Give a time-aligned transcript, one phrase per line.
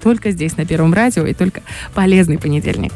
[0.00, 1.60] Только здесь, на Первом радио, и только
[1.92, 2.92] полезный понедельник.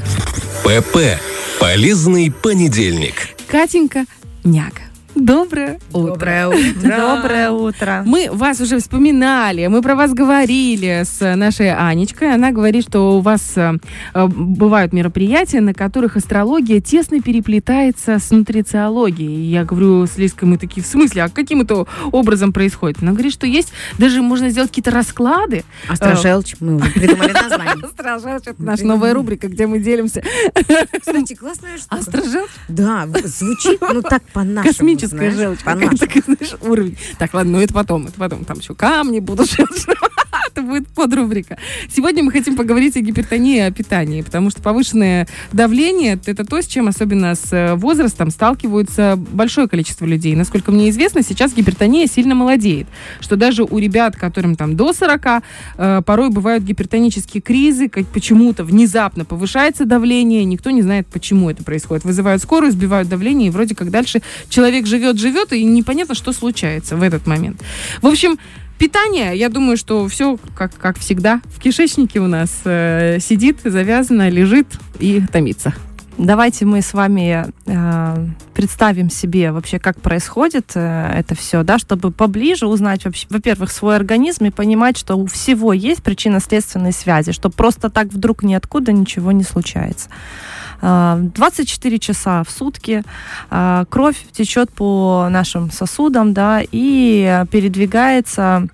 [0.62, 1.20] ПП.
[1.58, 3.30] Полезный понедельник.
[3.48, 4.04] Катенька
[4.44, 4.81] Няга.
[5.14, 6.16] Доброе утро.
[6.16, 6.96] Доброе утро.
[6.96, 8.02] Доброе утро.
[8.06, 12.32] Мы вас уже вспоминали, мы про вас говорили с нашей Анечкой.
[12.34, 13.74] Она говорит, что у вас э,
[14.14, 19.50] э, бывают мероприятия, на которых астрология тесно переплетается с нутрициологией.
[19.50, 23.02] Я говорю с Лиской, мы такие, в смысле, а каким это образом происходит?
[23.02, 25.64] Она говорит, что есть, даже можно сделать какие-то расклады.
[25.88, 27.74] Астрожелчь, мы уже придумали название.
[27.84, 30.22] Астрожелчь, это наша новая рубрика, где мы делимся.
[31.00, 31.96] Кстати, классная штука.
[31.96, 32.50] Астрожелчь?
[32.68, 34.72] Да, звучит, ну так по-нашему.
[35.06, 35.62] Знаешь, желчь.
[35.64, 35.96] По-нашему.
[35.98, 36.98] Такой, знаешь, уровень.
[37.18, 38.44] Так, ладно, ну это потом, это потом.
[38.44, 39.50] Там еще камни будут.
[40.50, 41.58] Это будет подрубрика.
[41.88, 46.60] Сегодня мы хотим поговорить о гипертонии и о питании, потому что повышенное давление– это то,
[46.60, 50.34] с чем особенно с э, возрастом сталкиваются большое количество людей.
[50.34, 52.86] Насколько мне известно, сейчас гипертония сильно молодеет,
[53.20, 55.42] что даже у ребят, которым там до 40,
[55.76, 61.62] э, порой бывают гипертонические кризы, как почему-то внезапно повышается давление, никто не знает, почему это
[61.62, 62.04] происходит.
[62.04, 67.02] Вызывают скорую, сбивают давление, и вроде как дальше человек живет-живет, и непонятно, что случается в
[67.02, 67.62] этот момент.
[68.00, 68.38] В общем,
[68.78, 74.28] Питание, я думаю, что все, как, как всегда, в кишечнике у нас э, сидит, завязано,
[74.28, 74.66] лежит
[74.98, 75.74] и томится.
[76.18, 82.10] Давайте мы с вами э, представим себе вообще, как происходит э, это все, да, чтобы
[82.10, 87.48] поближе узнать вообще, во-первых, свой организм и понимать, что у всего есть причинно-следственные связи, что
[87.48, 90.10] просто так вдруг ниоткуда ничего не случается.
[90.82, 93.04] Э, 24 часа в сутки
[93.50, 98.68] э, кровь течет по нашим сосудам, да, и передвигается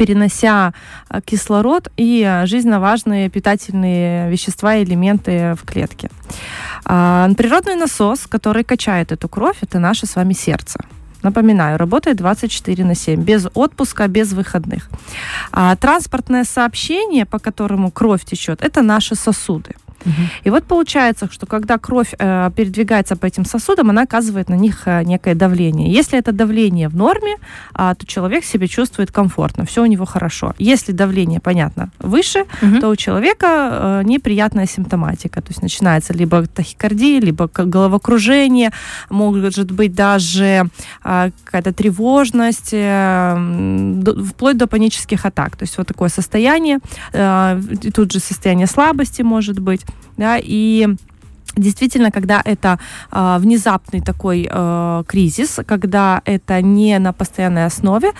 [0.00, 0.72] перенося
[1.10, 6.08] э, кислород и жизненно важные питательные вещества и элементы в клетке.
[6.86, 10.78] А, Природный насос, который качает эту кровь, это наше с вами сердце.
[11.22, 14.88] Напоминаю, работает 24 на 7, без отпуска, без выходных.
[15.52, 19.74] А транспортное сообщение, по которому кровь течет, это наши сосуды.
[20.44, 24.82] И вот получается, что когда кровь э, передвигается по этим сосудам, она оказывает на них
[24.86, 25.92] э, некое давление.
[25.92, 27.36] Если это давление в норме,
[27.74, 30.54] а, то человек себя чувствует комфортно, все у него хорошо.
[30.58, 32.80] Если давление, понятно, выше, Мгм.
[32.80, 35.40] то у человека э, неприятная симптоматика.
[35.42, 38.70] То есть начинается либо тахикардия, либо головокружение,
[39.10, 40.64] может быть даже
[41.02, 43.36] а, какая-то тревожность, э,
[43.96, 45.56] до- вплоть до панических атак.
[45.56, 46.78] То есть вот такое состояние.
[47.12, 47.60] э,
[47.94, 49.84] тут же состояние слабости может быть.
[50.16, 50.88] Да, и
[51.56, 52.78] Действительно, когда это
[53.10, 58.12] э, внезапный такой э, кризис, когда это не на постоянной основе,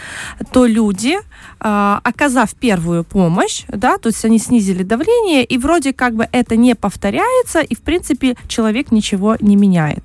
[0.52, 6.14] то люди, э, оказав первую помощь, да, то есть они снизили давление, и вроде как
[6.14, 10.04] бы это не повторяется, и в принципе человек ничего не меняет.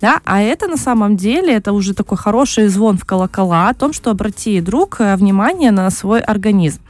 [0.00, 0.20] Да?
[0.24, 4.10] А это на самом деле, это уже такой хороший звон в колокола о том, что
[4.10, 6.80] обрати, друг, э, внимание на свой организм.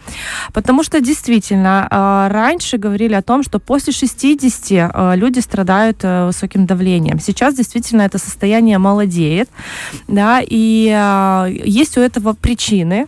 [0.53, 6.27] Потому что действительно, э, раньше говорили о том, что после 60 э, люди страдают э,
[6.27, 7.21] высоким давлением.
[7.21, 9.49] Сейчас действительно это состояние молодеет,
[10.09, 13.07] да, и э, есть у этого причины.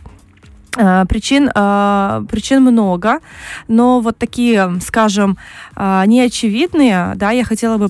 [0.77, 1.51] Э, Причин,
[2.29, 3.21] причин много,
[3.69, 5.37] но вот такие, скажем,
[5.77, 7.89] неочевидные, да, я хотела бы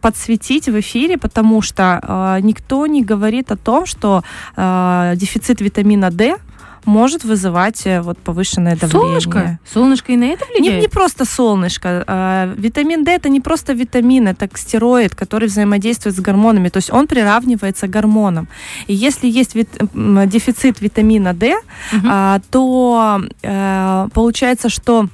[0.00, 4.22] подсветить в эфире, потому что никто не говорит о том, что
[4.56, 6.36] дефицит витамина D
[6.84, 9.20] может вызывать э, вот повышенное давление.
[9.20, 9.58] Солнышко?
[9.72, 10.82] Солнышко и на это Не, влияет?
[10.82, 12.04] не просто солнышко.
[12.06, 16.68] А, витамин D это не просто витамин, это стероид, который взаимодействует с гормонами.
[16.68, 18.48] То есть он приравнивается к гормонам.
[18.86, 21.54] И если есть вит- дефицит витамина D,
[21.92, 22.08] Мгм.
[22.10, 25.08] а, то э, получается, что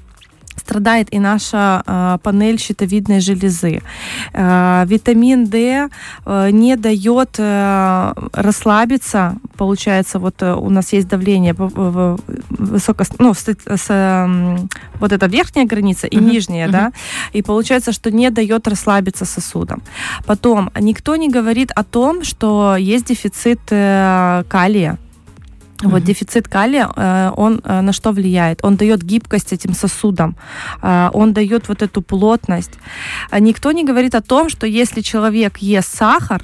[0.71, 3.81] страдает и наша э, панель щитовидной железы.
[4.35, 5.89] Э, витамин D
[6.27, 9.37] э, не дает э, расслабиться.
[9.57, 12.19] Получается, вот э, у нас есть давление в-
[12.51, 13.89] высоко, ну, с, с,
[15.01, 16.73] вот эта верхняя граница и Мгм, нижняя, мгм.
[16.73, 16.93] да,
[17.33, 19.83] и получается, что не дает расслабиться сосудам.
[20.27, 24.99] Потом никто не говорит о том, что есть дефицит э, калия.
[25.83, 26.05] Вот Мгм.
[26.05, 28.65] дефицит калия, э, он э, на что влияет?
[28.65, 30.37] Он дает гибкость этим сосудам,
[30.83, 32.73] э, он дает вот эту плотность.
[33.31, 36.43] А Никто не говорит о том, что если человек ест сахар,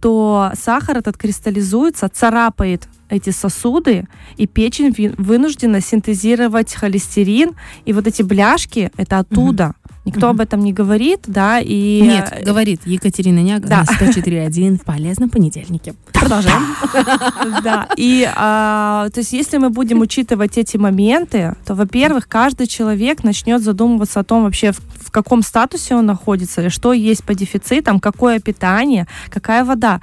[0.00, 4.06] то сахар этот кристаллизуется, царапает эти сосуды,
[4.36, 7.52] и печень вынуждена синтезировать холестерин,
[7.86, 9.74] и вот эти бляшки, это оттуда.
[10.08, 10.30] Никто Мгм.
[10.36, 12.00] об этом не говорит, да, и...
[12.02, 13.84] Нет, говорит Екатерина Няга Да.
[13.88, 15.94] на 104.1 в полезном понедельнике.
[16.12, 16.62] Продолжаем.
[17.62, 23.24] Да, и а, то есть если мы будем учитывать эти моменты, то, во-первых, каждый человек
[23.24, 24.72] начнет задумываться о том вообще,
[25.08, 30.00] в, каком статусе он находится, что есть по дефицитам, какое питание, какая вода.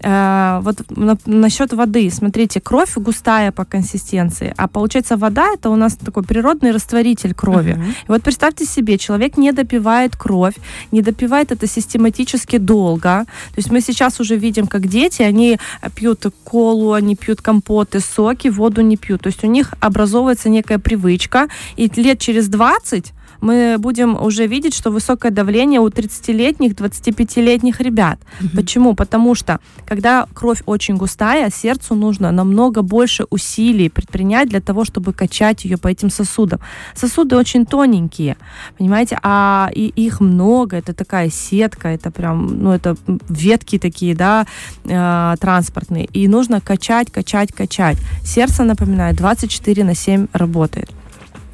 [0.00, 5.76] Э, вот на- насчет воды, смотрите, кровь густая по консистенции, а получается вода это у
[5.76, 7.72] нас такой природный растворитель крови.
[7.72, 7.90] Мгм.
[7.90, 10.54] И вот представьте себе, человек не допивает кровь,
[10.92, 13.24] не допивает это систематически долго.
[13.54, 15.58] То есть мы сейчас уже видим, как дети, они
[15.94, 19.22] пьют колу, они пьют компоты, соки, воду не пьют.
[19.22, 24.74] То есть у них образовывается некая привычка, и лет через 20 мы будем уже видеть,
[24.74, 28.18] что высокое давление у 30-летних, 25-летних ребят.
[28.54, 28.94] Почему?
[28.94, 35.12] Потому что, когда кровь очень густая, сердцу нужно намного больше усилий предпринять для того, чтобы
[35.12, 36.60] качать ее по этим сосудам.
[36.94, 38.36] Сосуды очень тоненькие,
[38.78, 42.96] понимаете, а и их много, это такая сетка, это прям, ну, это
[43.28, 44.46] ветки такие, да,
[44.84, 47.98] э, транспортные, и нужно качать, качать, качать.
[48.24, 50.90] Сердце, напоминаю, 24 на 7 работает.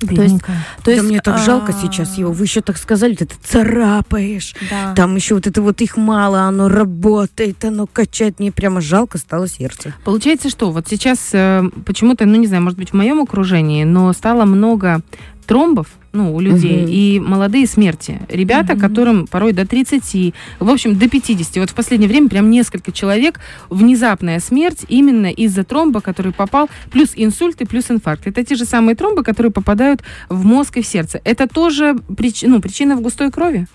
[0.07, 0.53] То есть, то
[0.85, 2.33] Да есть, мне так жалко а, сейчас его.
[2.33, 4.55] Вы еще так сказали, ты царапаешь.
[4.71, 4.95] Да.
[4.95, 8.41] Там еще вот это вот их мало, оно работает, оно качает.
[8.41, 9.95] Мне прямо жалко стало сердце.
[10.05, 14.13] Получается, что вот сейчас э, почему-то, ну не знаю, может быть, в моем окружении, но
[14.13, 15.03] стало много
[15.51, 16.93] тромбов, ну, у людей, Мгм.
[16.93, 18.21] и молодые смерти.
[18.29, 18.81] Ребята, Мгм.
[18.81, 21.59] которым порой до 30, в общем, до 50.
[21.59, 27.09] Вот в последнее время прям несколько человек, внезапная смерть именно из-за тромба, который попал, плюс
[27.17, 28.29] инсульты, плюс инфаркт.
[28.29, 31.21] Это те же самые тромбы, которые попадают в мозг и в сердце.
[31.25, 33.67] Это тоже прич- ну, причина в густой крови?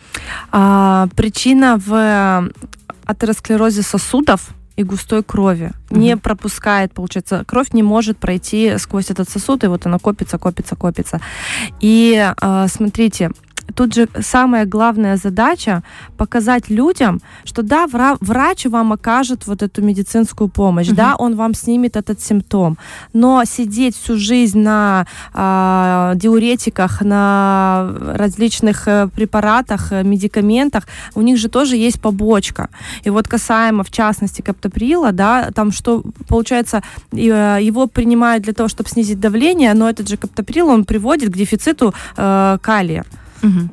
[0.53, 2.49] А, причина в э,
[3.05, 5.71] атеросклерозе сосудов и густой крови.
[5.89, 6.19] Не Мгм.
[6.19, 11.21] пропускает, получается, кровь не может пройти сквозь этот сосуд, и вот она копится, копится, копится.
[11.79, 13.31] И а, смотрите,
[13.73, 15.81] тут же самая главная задача
[16.17, 20.95] показать людям, что да, вра- врач вам окажет вот эту медицинскую помощь, Мгм.
[20.95, 22.77] да, он вам снимет этот симптом,
[23.13, 30.83] но сидеть всю жизнь на а, диуретиках, на различных э, препаратах, э, медикаментах,
[31.15, 32.69] у них же тоже есть побочка.
[33.03, 38.69] И вот касаемо, в частности, каптоприла, да, там что, получается, э, его принимают для того,
[38.69, 43.05] чтобы снизить давление, но этот же каптоприл, он приводит к дефициту э, калия.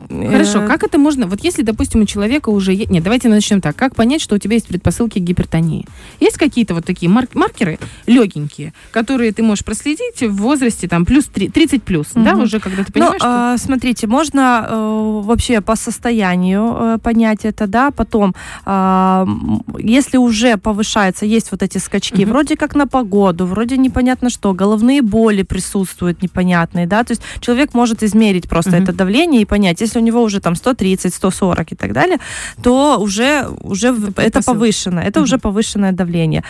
[0.09, 1.27] Хорошо, Э, как это можно?
[1.27, 2.73] Вот если, допустим, у человека уже...
[2.73, 3.77] е- Нет, давайте начнем так.
[3.77, 5.87] Как понять, что у тебя есть предпосылки к гипертонии?
[6.21, 11.27] Есть какие-то вот такие мар- маркеры легенькие, которые ты можешь проследить в возрасте там плюс
[11.27, 12.43] три- 30 плюс, да, Мгм.
[12.43, 13.29] уже когда ты Ну, понимаешь, что...
[13.55, 18.35] а, смотрите, можно э, вообще по состоянию э, понять это, да, потом,
[18.67, 22.31] м, если уже повышается, есть вот эти скачки, Мгм.
[22.31, 27.75] вроде как на погоду, вроде непонятно что, головные боли присутствуют непонятные, да, то есть человек
[27.75, 28.83] может измерить просто Мгм.
[28.83, 32.19] это давление и понять, если у него уже там 130, 140 и так далее,
[32.62, 34.53] то уже, уже это, предпосылка.
[34.53, 35.25] повышено, это Мгм.
[35.25, 36.43] уже повышенное давление.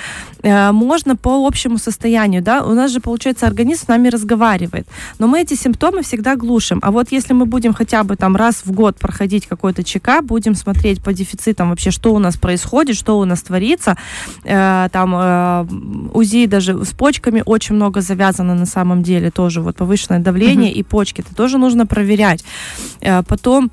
[0.43, 4.87] Э, Можно по общему состоянию, да, у нас же, получается, организм с нами разговаривает,
[5.19, 6.79] но мы эти симптомы всегда глушим.
[6.83, 10.55] А вот если мы будем хотя бы там раз в год проходить какой-то ЧК, будем
[10.55, 13.97] смотреть по дефицитам вообще, что у нас происходит, что у нас творится,
[14.45, 15.67] э, там э,
[16.15, 20.81] УЗИ даже с почками очень много завязано на самом деле тоже, вот повышенное давление Мгм.
[20.81, 22.45] и почки, это тоже нужно проверять.
[23.03, 23.71] Э, Потом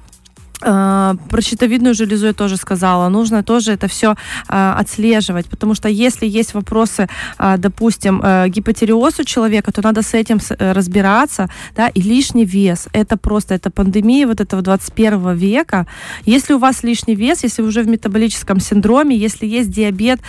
[0.62, 3.10] э, про щитовидную железу я тоже сказала.
[3.10, 4.16] Нужно тоже это все
[4.48, 10.14] отслеживать, потому что если есть вопросы, а, допустим, э, гипотереоз у человека, то надо с
[10.14, 12.88] этим э, разбираться, да, и лишний вес.
[12.94, 15.86] Это просто, это пандемия вот этого 21 века.
[16.26, 20.20] Если у вас лишний вес, если вы уже в метаболическом синдроме, если есть диабет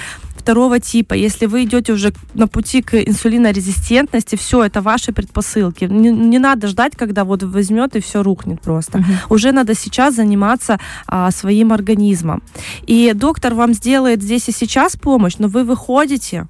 [0.40, 5.84] второго типа, если вы идете уже на пути к инсулинорезистентности, все, это ваши предпосылки.
[5.84, 9.06] Не, не надо ждать, когда вот возьмет и все рухнет просто Мгм.
[9.28, 12.42] уже надо сейчас заниматься а, своим организмом.
[12.88, 16.46] И доктор вам сделает здесь и сейчас помощь, но вы выходите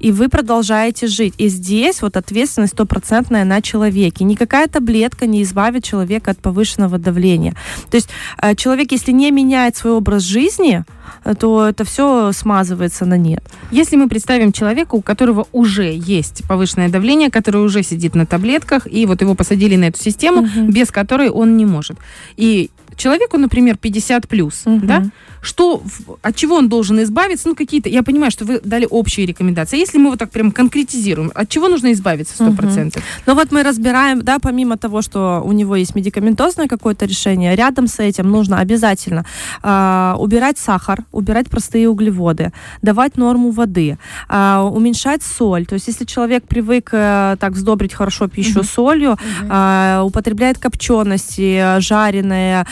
[0.00, 1.34] и вы продолжаете жить.
[1.38, 4.24] И здесь вот ответственность стопроцентная на человеке.
[4.24, 7.54] Никакая таблетка не избавит человека от повышенного давления.
[7.90, 8.08] То есть
[8.42, 10.84] э, человек, если не меняет свой образ жизни,
[11.24, 13.44] э, то это все смазывается на нет.
[13.70, 18.86] Если мы представим человека, у которого уже есть повышенное давление, который уже сидит на таблетках,
[18.90, 20.70] и вот его посадили на эту систему, Мгм.
[20.70, 21.98] без которой он не может.
[22.36, 24.86] И человеку, например, 50 плюс, Мгм.
[24.86, 25.02] да,
[25.42, 25.82] что,
[26.22, 29.78] от чего он должен избавиться, ну, какие-то, я понимаю, что вы дали общие рекомендации.
[29.78, 32.98] Если мы вот так прям конкретизируем, от чего нужно избавиться 100%?
[33.26, 37.86] Ну вот мы разбираем, да, помимо того, что у него есть медикаментозное какое-то решение, рядом
[37.86, 39.24] с этим нужно обязательно
[39.62, 43.96] а, убирать сахар, убирать простые углеводы, давать норму воды,
[44.28, 45.64] а, уменьшать соль.
[45.66, 48.64] То есть если человек привык э, так сдобрить хорошо пищу Мгм.
[48.68, 49.16] солью,
[49.48, 52.66] а, употребляет копчености, жареные,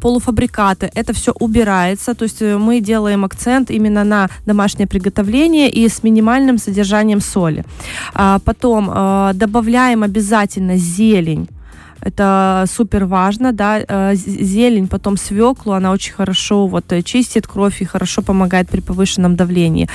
[0.00, 2.14] полуфабрикаты, это все убирается.
[2.14, 7.64] То есть э, мы делаем акцент именно на домашнее приготовление и с минимальным содержанием соли.
[8.14, 11.48] А, потом э, добавляем обязательно зелень
[12.00, 13.80] Это супер важно, да.
[13.88, 18.80] Э, Зелень, потом свеклу, она очень хорошо вот э, чистит кровь и хорошо помогает при
[18.80, 19.88] повышенном давлении.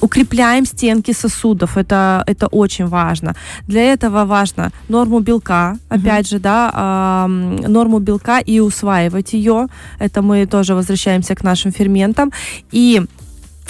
[0.00, 3.34] Укрепляем стенки сосудов, это, это очень важно.
[3.66, 9.66] Для этого важно норму белка, опять же, да, ам, норму белка и усваивать ее.
[9.98, 12.32] Это мы тоже возвращаемся к нашим ферментам.
[12.72, 13.17] И а,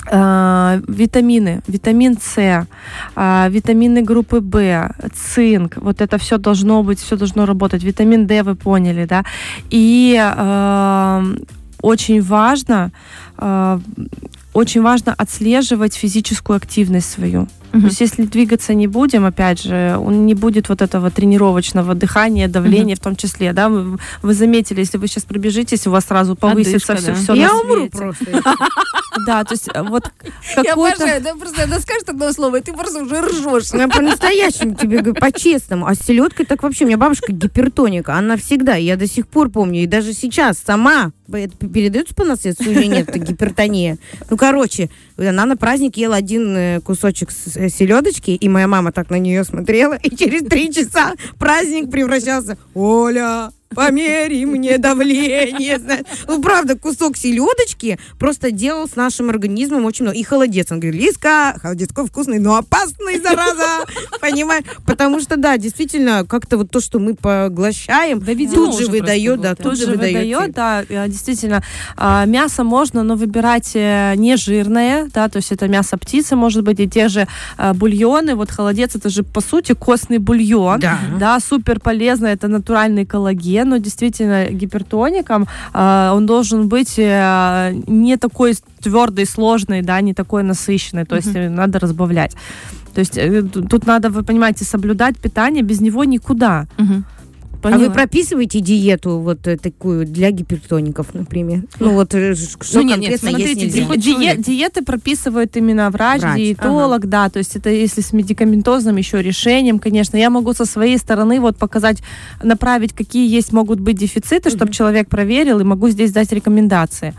[0.07, 2.67] витамины, витамин С,
[3.14, 7.83] а, витамины группы В, цинк, вот это все должно быть, все должно работать.
[7.83, 9.25] Витамин D вы поняли, да?
[9.71, 11.23] И а,
[11.83, 12.90] очень важно,
[13.37, 13.81] а,
[14.52, 17.49] очень важно отслеживать физическую активность свою.
[17.73, 22.49] То есть, если двигаться не будем, опять же, он не будет вот этого тренировочного дыхания,
[22.49, 23.69] давления в том числе, да.
[23.69, 27.35] Вы, вы заметили, если вы сейчас пробежитесь, у вас сразу повысится Одышка, все, да.
[27.35, 28.25] Я умру просто.
[29.27, 30.13] Да, то есть э, вот
[30.65, 33.73] Я обожаю, да, просто она скажет одно слово, и ты просто уже ржешь.
[33.73, 35.87] Я по-настоящему тебе говорю, по-честному.
[35.87, 36.85] А с селедкой так вообще.
[36.85, 38.15] У меня бабушка гипертоника.
[38.15, 42.71] Она всегда, я до сих пор помню, и даже сейчас сама это передается по наследству
[42.71, 43.99] или нет, это гипертония.
[44.31, 49.11] Ну, короче, она на праздник ела один э, кусочек с- селедочки, и моя мама так
[49.11, 52.57] на нее смотрела, и через три часа праздник превращался.
[52.75, 55.79] Оля, померяй мне давление.
[55.79, 56.05] знаешь.
[56.27, 60.19] Ну, правда, кусок селедочки просто делал с нашим организмом очень много.
[60.19, 60.71] И холодец.
[60.73, 63.85] Он говорит, Лиска, холодец такой вкусный, но опасный, зараза.
[64.21, 64.65] Понимаешь?
[64.87, 69.41] Потому что, да, действительно, как-то вот то, что мы поглощаем, Доведено тут уже же выдает,
[69.41, 70.53] да, тут Тут же выдает.
[70.53, 71.63] да, действительно.
[71.97, 76.63] а, Мясо можно, но выбирать э, не жирное, да, то есть это мясо птицы, может
[76.63, 78.35] быть, и те же а, бульоны.
[78.35, 80.81] Вот холодец, это же, по сути, костный бульон.
[80.81, 80.99] Да.
[81.19, 88.17] Да, супер полезно, это натуральный коллаген, но действительно гипертоником а, он должен быть э, не
[88.17, 92.37] такой твердый, сложный, да, не такой насыщенный, то есть э, надо разбавлять.
[92.95, 96.67] То есть э, тут надо, вы понимаете, соблюдать питание, без него никуда.
[97.62, 101.62] А вы прописываете диету вот э, такую для гипертоников, например?
[101.81, 103.81] Ну вот э, что Ну, нет, нет, конкретно есть смотрите, нельзя?
[103.95, 104.41] диет- Ди- человек.
[104.41, 109.79] диеты прописывает именно врач, Врач, диетолог, да, то есть это если с медикаментозным еще решением,
[109.79, 111.99] конечно, я могу со своей стороны вот показать,
[112.43, 117.15] направить, какие есть могут быть дефициты, чтобы человек проверил, и могу здесь дать рекомендации.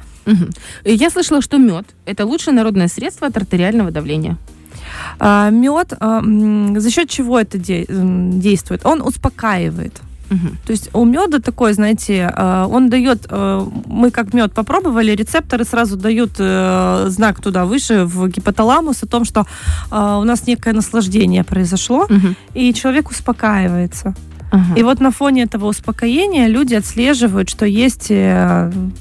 [0.86, 4.38] И Я слышала, что мед– это лучшее народное средство от артериального давления.
[5.20, 6.22] А, мед, а,
[6.80, 8.86] за счет чего это де- действует?
[8.86, 10.00] Он успокаивает.
[10.30, 10.58] Мгм.
[10.66, 15.66] То есть у меда такой, знаете, э, он дает, э, мы как мед попробовали, рецепторы
[15.66, 19.46] сразу дают э, знак туда выше, в гипоталамус, о том, что
[19.92, 22.36] у нас некое наслаждение произошло, Мгм.
[22.54, 24.14] и человек успокаивается.
[24.52, 24.80] Ага.
[24.80, 28.12] И вот на фоне этого успокоения люди отслеживают, что есть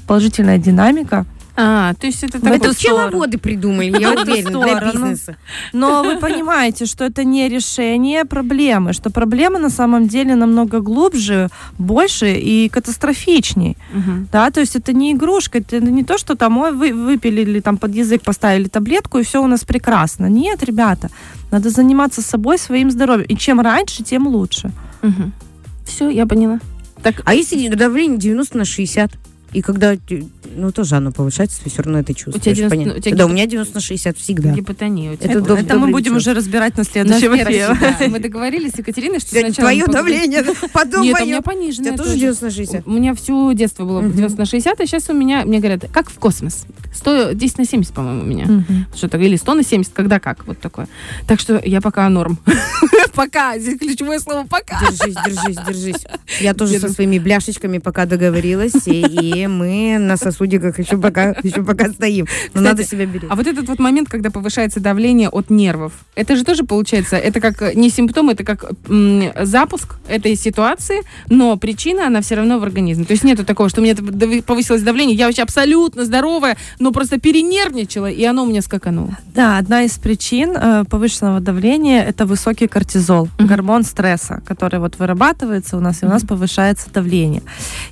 [0.07, 1.25] положительная динамика.
[1.61, 4.91] А, то есть это эту Это пчеловоды придумали, я уверена, для сторону.
[4.93, 5.35] бизнеса.
[5.73, 11.49] Но вы понимаете, что это не решение проблемы, что проблема на самом деле намного глубже,
[11.77, 13.75] больше и катастрофичней.
[14.31, 17.59] Да, то есть это не игрушка, это не то, что там ой, вы выпили или
[17.59, 20.27] там под язык поставили таблетку и все у нас прекрасно.
[20.27, 21.09] Нет, ребята,
[21.51, 23.25] надо заниматься собой, своим здоровьем.
[23.25, 24.71] И чем раньше, тем лучше.
[25.85, 26.59] Все, я поняла.
[27.03, 29.11] Так, А если давление 90 на 60?
[29.51, 29.95] И когда,
[30.55, 32.43] ну, тоже оно повышается, ты все равно это чувствуешь.
[32.57, 32.93] 90 понятно.
[32.99, 34.51] у тебя да, у меня 90 на 60 всегда.
[34.51, 35.29] гипотония у тебя.
[35.31, 36.17] Это Это, доб- мы будем вечер.
[36.29, 37.67] уже разбирать на следующем эфире.
[37.79, 38.07] да.
[38.07, 39.67] Мы договорились с Екатериной, что Твое сначала...
[39.69, 41.39] поговорим- давление, потом Нет, у меня мое.
[41.39, 42.19] У пониженное тебя тоже тоже.
[42.19, 42.87] 90 на 60?
[42.87, 44.11] У меня все детство было Мгм.
[44.13, 46.65] 90 на 60, а сейчас у меня, мне говорят, как в космос.
[46.93, 48.63] 100, 10 на 70, по-моему, у меня.
[48.95, 50.87] Что-то, или 100 на 70, когда как, вот такое.
[51.27, 52.37] Так что я пока норм.
[53.15, 54.79] Пока, здесь ключевое слово пока.
[54.79, 56.05] Держись, держись, держись.
[56.39, 61.63] Я тоже со своими бляшечками пока договорилась, и, и мы на сосудиках еще пока, еще
[61.63, 62.25] пока стоим.
[62.53, 63.29] Но надо себя беречь.
[63.29, 67.39] А вот этот вот момент, когда повышается давление от нервов, это же тоже получается, это
[67.41, 72.59] как э, не симптом, это как м, запуск этой ситуации, но причина, она все равно
[72.59, 73.05] в организме.
[73.05, 73.95] То есть нету такого, что у меня
[74.45, 79.17] повысилось давление, я вообще абсолютно здоровая, но просто перенервничала, и оно у меня скакануло.
[79.35, 83.47] Да, одна из причин э, повышенного давления это высокий кортизол, Мгм.
[83.47, 87.41] гормон стресса, который вот вырабатывается у нас, и у нас повышается давление.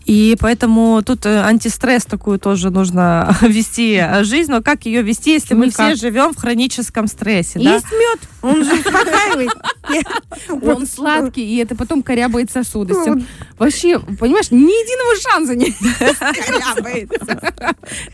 [0.05, 5.33] И поэтому тут э, антистресс такую тоже нужно вести э, жизнь, но как ее вести,
[5.33, 7.75] если мы и все живем в хроническом стрессе, да?
[7.75, 9.51] Есть мед, он же успокаивает.
[10.49, 12.93] Он сладкий, и это потом корябает сосуды.
[13.57, 15.73] Вообще, понимаешь, ни единого шанса не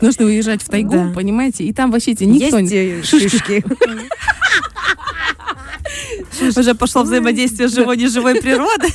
[0.00, 2.68] Нужно уезжать в тайгу, понимаете, и там вообще тебе никто не...
[2.72, 3.64] э, шишки.
[6.56, 8.88] Уже пошло взаимодействие живой-неживой природы.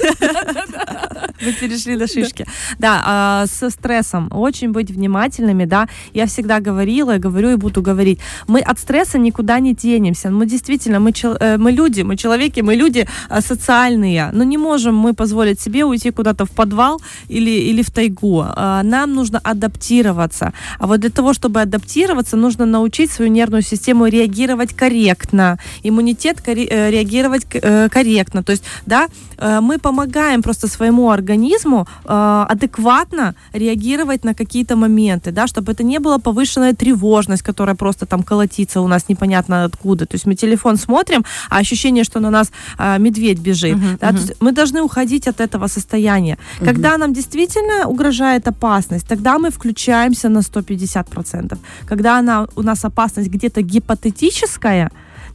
[1.41, 2.45] Вы перешли до шишки.
[2.77, 5.87] Да, а, со стрессом очень быть внимательными, да.
[6.13, 8.19] Я всегда говорила, говорю и буду говорить.
[8.47, 10.29] Мы от стресса никуда не денемся.
[10.29, 14.31] Мы действительно, мы, э, мы люди, мы человеки, мы люди а, социальные.
[14.33, 18.43] Но не можем мы позволить себе уйти куда-то в подвал или, или в тайгу.
[18.45, 20.53] А, Нам нужно адаптироваться.
[20.79, 26.91] А вот для того, чтобы адаптироваться, нужно научить свою нервную систему реагировать корректно, иммунитет э,
[26.91, 28.43] реагировать э, корректно.
[28.43, 29.07] То есть, да,
[29.37, 35.83] э, мы помогаем просто своему организму э, адекватно реагировать на какие-то моменты, да, чтобы это
[35.83, 40.05] не была повышенная тревожность, которая просто там колотится у нас непонятно откуда.
[40.05, 43.77] То есть мы телефон смотрим, а ощущение, что на нас э, медведь бежит.
[43.77, 46.37] Мгм, да, то есть мы должны уходить от этого состояния.
[46.59, 51.57] Когда нам действительно угрожает опасность, тогда мы включаемся на 150%.
[51.85, 54.89] Когда она, у нас опасность где-то гипотетическая,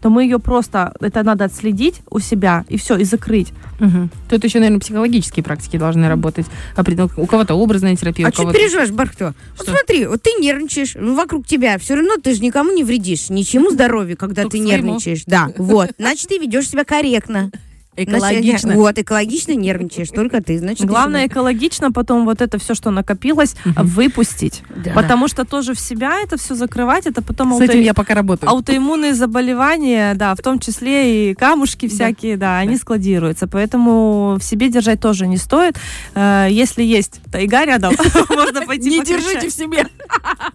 [0.04, 3.54] то мы ее просто, это надо отследить у себя и все, и закрыть.
[3.80, 4.10] Мгм.
[4.28, 6.44] Тут еще, наверное, психологические практики должны работать.
[6.76, 9.32] Определенно, У кого-то образная терапия, А что переживаешь, Бархто?
[9.56, 13.30] Вот смотри, вот ты нервничаешь, ну, вокруг тебя все равно ты же никому не вредишь,
[13.30, 14.88] ничему здоровью, когда Только ты своему.
[14.88, 15.22] нервничаешь.
[15.26, 15.92] Да, вот.
[15.98, 17.50] Значит, ты ведешь себя корректно.
[17.96, 18.58] Экологично.
[18.58, 20.58] Значит, Вот, экологично нервничаешь, только ты.
[20.58, 24.62] Значит, Главное себя- экологично потом вот это все, что накопилось, выпустить.
[24.84, 24.92] Да.
[24.92, 28.14] Потому что тоже в себя это все закрывать, это потом С ауто- этим я пока
[28.14, 28.50] работаю.
[28.50, 33.46] аутоиммунные заболевания, да, в том числе и камушки всякие, да, они складируются.
[33.46, 35.76] Поэтому в себе держать тоже не стоит.
[36.14, 37.94] Э, Если есть тайга рядом,
[38.28, 39.86] можно пойти Не держите в себе.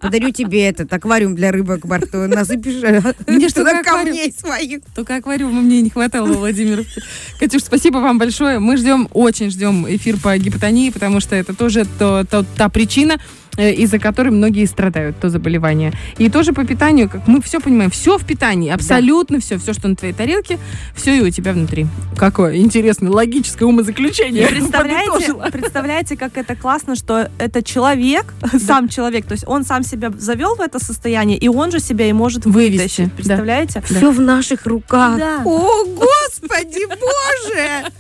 [0.01, 2.27] Подарю тебе этот аквариум для рыбок, Бархто.
[2.27, 4.05] Насыпешь э, Мне что, туда аквариум?
[4.08, 4.81] камней своих.
[4.96, 7.01] Только аквариума мне не хватало во Владимировке.
[7.38, 8.59] Катюш, спасибо вам большое.
[8.59, 13.17] Мы ждем, очень ждем эфир по гипотонии, потому что это тоже то- то- та причина,
[13.60, 15.94] из-за которой многие страдают, то заболевание.
[16.18, 19.88] И тоже по питанию, как мы все понимаем, все в питании, абсолютно все, все, что
[19.88, 20.60] на твоей тарелке,
[20.96, 21.88] все и у тебя внутри.
[22.18, 24.44] Какое интересное, логическое умозаключение.
[24.44, 28.34] И Представляете, представляете, как это классно, что это человек,
[28.66, 32.06] сам человек, то есть он сам себя завел в это состояние, и он же себя
[32.10, 33.06] и может Вывести, вытащить.
[33.06, 33.16] да.
[33.16, 33.82] Представляете?
[33.86, 35.18] Все в наших руках.
[35.18, 35.42] Да.
[35.46, 37.92] О, Господи, Боже!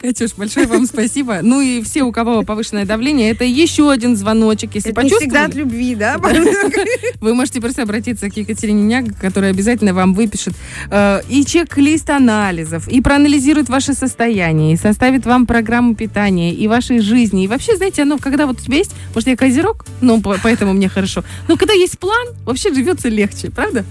[0.00, 1.38] Катюш, большое вам спасибо.
[1.42, 4.74] Ну и все, у кого повышенное давление, это еще один звоночек.
[4.74, 6.18] Если Это не всегда от почувствовали, любви, да?
[7.20, 10.54] вы можете просто обратиться к Екатерине Няг, которая обязательно вам выпишет
[10.90, 17.00] э, и чек-лист анализов, и проанализирует ваше состояние, и составит вам программу питания, и вашей
[17.00, 17.44] жизни.
[17.44, 20.72] И вообще, знаете, оно, когда вот у тебя есть, может, я козерог, ну, по- поэтому
[20.72, 21.24] мне хорошо.
[21.48, 23.84] Но когда есть план, вообще живется легче, правда?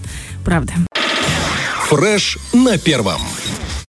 [0.44, 0.72] Правда.
[1.88, 3.20] Фреш на первом.